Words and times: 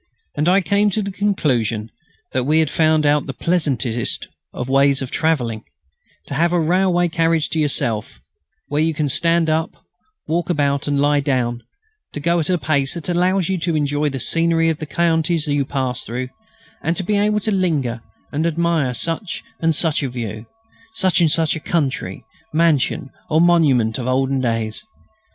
And 0.33 0.49
I 0.49 0.61
came 0.61 0.89
to 0.89 1.03
the 1.03 1.11
conclusion 1.11 1.91
that 2.31 2.45
we 2.45 2.57
had 2.57 2.71
found 2.71 3.05
out 3.05 3.27
the 3.27 3.35
pleasantest 3.35 4.27
way 4.51 4.91
of 4.99 5.11
travelling: 5.11 5.63
to 6.25 6.33
have 6.33 6.51
a 6.53 6.59
railway 6.59 7.07
carriage 7.07 7.49
to 7.49 7.59
yourself, 7.59 8.19
where 8.65 8.81
you 8.81 8.95
can 8.95 9.07
stand 9.07 9.47
up, 9.47 9.77
walk 10.25 10.49
about 10.49 10.87
and 10.87 10.99
lie 10.99 11.19
down; 11.19 11.61
to 12.13 12.19
go 12.19 12.39
at 12.39 12.49
a 12.49 12.57
pace 12.57 12.95
that 12.95 13.09
allows 13.09 13.47
you 13.47 13.59
to 13.59 13.75
enjoy 13.75 14.09
the 14.09 14.19
scenery 14.19 14.69
of 14.69 14.79
the 14.79 14.87
countries 14.87 15.47
you 15.47 15.65
pass 15.65 16.03
through; 16.03 16.29
and 16.81 16.97
to 16.97 17.03
be 17.03 17.15
able 17.17 17.39
to 17.41 17.51
linger 17.51 18.01
and 18.31 18.47
admire 18.47 18.95
such 18.95 19.43
and 19.59 19.75
such 19.75 20.01
a 20.01 20.09
view, 20.09 20.47
such 20.95 21.21
and 21.21 21.29
such 21.31 21.55
a 21.55 21.59
country 21.59 22.25
mansion 22.51 23.11
or 23.29 23.39
monument 23.39 23.99
of 23.99 24.07
olden 24.07 24.39
days! 24.39 24.83